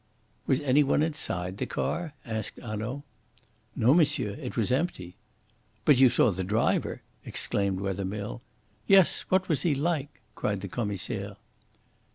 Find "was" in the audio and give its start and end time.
0.47-0.59, 4.57-4.71, 9.47-9.61